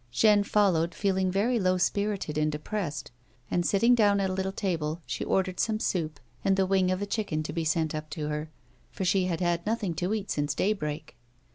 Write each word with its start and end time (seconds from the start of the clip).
Jeanne 0.09 0.41
followed, 0.43 0.95
feeling 0.95 1.29
very 1.29 1.59
low 1.59 1.77
spirited 1.77 2.35
and 2.35 2.51
depressed, 2.51 3.11
and 3.51 3.63
sitting 3.63 3.93
down 3.93 4.19
at 4.19 4.31
a 4.31 4.33
little 4.33 4.51
table, 4.51 4.99
she 5.05 5.23
ordered 5.23 5.59
some 5.59 5.79
soup 5.79 6.19
and 6.43 6.57
the 6.57 6.65
wing 6.65 6.89
of 6.89 7.03
a 7.03 7.05
chicken 7.05 7.43
to 7.43 7.53
be 7.53 7.63
sent 7.63 7.93
up 7.93 8.09
to 8.09 8.27
her, 8.27 8.49
for 8.89 9.05
she 9.05 9.25
had 9.25 9.41
had 9.41 9.63
nothing 9.63 9.93
to 9.93 10.11
eat 10.15 10.31
since 10.31 10.55
day 10.55 10.73
break. 10.73 11.15